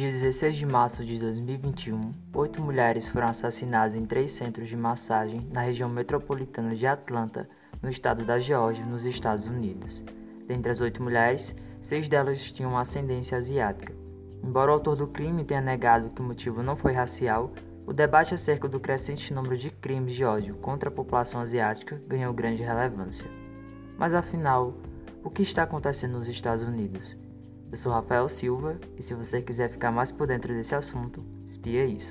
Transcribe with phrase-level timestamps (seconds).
[0.00, 5.46] dia 16 de março de 2021, oito mulheres foram assassinadas em três centros de massagem
[5.52, 7.46] na região metropolitana de Atlanta,
[7.82, 10.02] no estado da Geórgia, nos Estados Unidos.
[10.46, 13.92] Dentre as oito mulheres, seis delas tinham ascendência asiática.
[14.42, 17.52] Embora o autor do crime tenha negado que o motivo não foi racial,
[17.86, 22.32] o debate acerca do crescente número de crimes de ódio contra a população asiática ganhou
[22.32, 23.26] grande relevância.
[23.98, 24.72] Mas afinal,
[25.22, 27.18] o que está acontecendo nos Estados Unidos?
[27.70, 31.86] Eu sou Rafael Silva e se você quiser ficar mais por dentro desse assunto, espia
[31.86, 32.10] isso.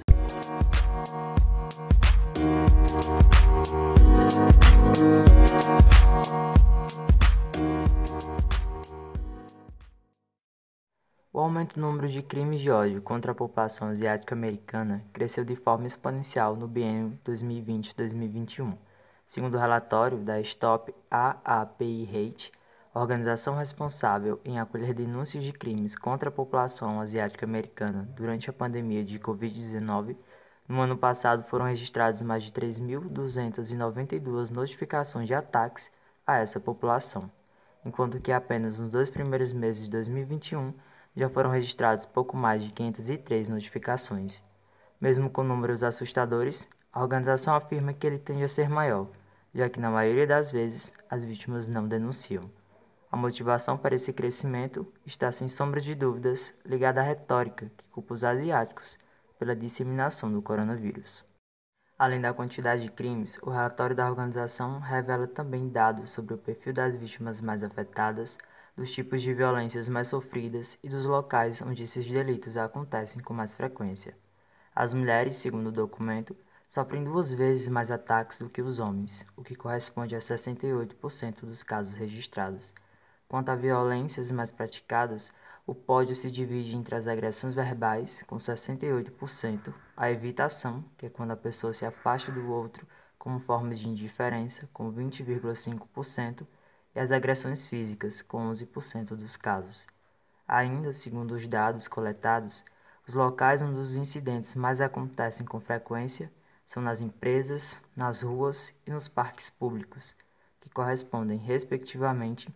[11.34, 15.58] O aumento do número de crimes de ódio contra a população asiática americana cresceu de
[15.58, 18.78] forma exponencial no biênio 2020-2021,
[19.26, 22.59] segundo o relatório da Stop AAPI Hate
[22.93, 29.03] organização responsável em acolher denúncias de crimes contra a população asiática americana durante a pandemia
[29.03, 30.17] de Covid-19,
[30.67, 35.91] no ano passado foram registradas mais de 3.292 notificações de ataques
[36.25, 37.30] a essa população,
[37.86, 40.73] enquanto que apenas nos dois primeiros meses de 2021
[41.16, 44.44] já foram registrados pouco mais de 503 notificações.
[44.99, 49.08] Mesmo com números assustadores, a organização afirma que ele tende a ser maior,
[49.53, 52.58] já que na maioria das vezes as vítimas não denunciam.
[53.11, 58.13] A motivação para esse crescimento está, sem sombra de dúvidas, ligada à retórica que culpa
[58.13, 58.99] os asiáticos
[59.39, 61.25] pela disseminação do coronavírus.
[61.97, 66.71] Além da quantidade de crimes, o relatório da organização revela também dados sobre o perfil
[66.71, 68.37] das vítimas mais afetadas,
[68.77, 73.55] dos tipos de violências mais sofridas e dos locais onde esses delitos acontecem com mais
[73.55, 74.15] frequência.
[74.73, 76.35] As mulheres, segundo o documento,
[76.67, 81.63] sofrem duas vezes mais ataques do que os homens, o que corresponde a 68% dos
[81.63, 82.71] casos registrados.
[83.30, 85.31] Quanto a violências mais praticadas,
[85.66, 91.30] o pódio se divide entre as agressões verbais, com 68%, a evitação, que é quando
[91.30, 92.87] a pessoa se afasta do outro
[93.20, 96.48] como forma de indiferença, com 20,5%,
[96.95, 99.86] e as agressões físicas, com 11% dos casos.
[100.48, 102.65] Ainda, segundo os dados coletados,
[103.08, 106.31] os locais onde os incidentes mais acontecem com frequência
[106.65, 110.15] são nas empresas, nas ruas e nos parques públicos,
[110.59, 112.52] que correspondem, respectivamente,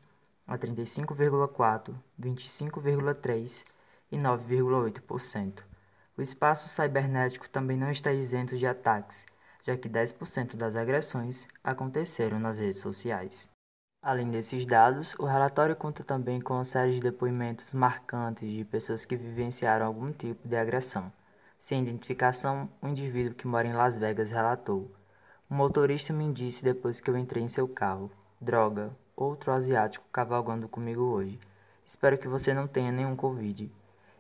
[0.48, 3.66] a 35,4%, 25,3%
[4.12, 5.64] e 9,8%.
[6.16, 9.26] O espaço cibernético também não está isento de ataques,
[9.64, 13.50] já que 10% das agressões aconteceram nas redes sociais.
[14.02, 19.06] Além desses dados, o relatório conta também com uma série de depoimentos marcantes de pessoas
[19.06, 21.12] que vivenciaram algum tipo de agressão.
[21.58, 24.92] Sem identificação, um indivíduo que mora em Las Vegas relatou:
[25.50, 28.12] O motorista me disse depois que eu entrei em seu carro:
[28.42, 31.40] Droga, outro asiático cavalgando comigo hoje.
[31.86, 33.72] Espero que você não tenha nenhum Covid.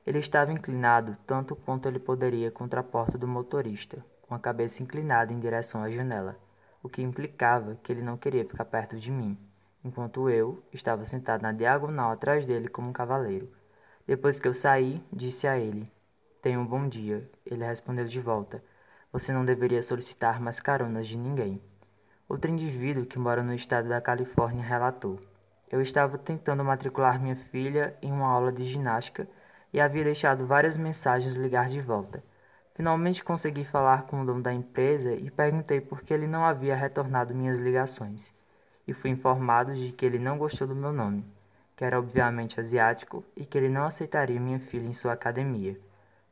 [0.06, 4.84] Ele estava inclinado tanto quanto ele poderia contra a porta do motorista, com a cabeça
[4.84, 6.38] inclinada em direção à janela,
[6.82, 9.38] o que implicava que ele não queria ficar perto de mim,
[9.84, 13.50] enquanto eu estava sentado na diagonal atrás dele como um cavaleiro.
[14.06, 15.90] Depois que eu saí, disse a ele:
[16.42, 17.30] Tenha um bom dia.
[17.46, 18.62] Ele respondeu de volta:
[19.14, 21.62] Você não deveria solicitar mais caronas de ninguém.
[22.28, 25.20] Outro indivíduo que mora no estado da Califórnia relatou:
[25.70, 29.28] Eu estava tentando matricular minha filha em uma aula de ginástica
[29.74, 32.24] e havia deixado várias mensagens ligar de volta.
[32.76, 36.76] Finalmente consegui falar com o dono da empresa e perguntei por que ele não havia
[36.76, 38.34] retornado minhas ligações.
[38.88, 41.26] E fui informado de que ele não gostou do meu nome,
[41.76, 45.80] que era obviamente asiático e que ele não aceitaria minha filha em sua academia.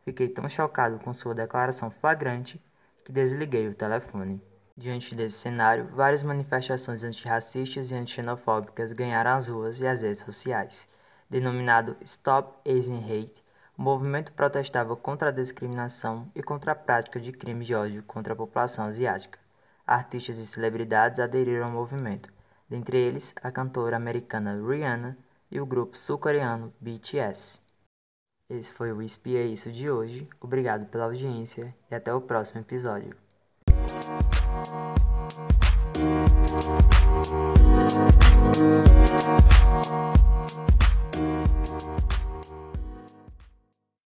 [0.03, 2.59] Fiquei tão chocado com sua declaração flagrante
[3.05, 4.50] que desliguei o telefone.
[4.77, 10.87] Diante desse cenário, várias manifestações antirracistas e anti-xenofóbicas ganharam as ruas e as redes sociais.
[11.29, 13.43] Denominado Stop Asian Hate,
[13.77, 18.33] o movimento protestava contra a discriminação e contra a prática de crimes de ódio contra
[18.33, 19.39] a população asiática.
[19.85, 22.31] Artistas e celebridades aderiram ao movimento,
[22.69, 25.17] dentre eles a cantora americana Rihanna
[25.49, 27.59] e o grupo sul-coreano BTS.
[28.49, 33.11] Esse foi o Espia Isso de hoje, obrigado pela audiência e até o próximo episódio.
[36.51, 36.91] Thank
[38.87, 39.00] you.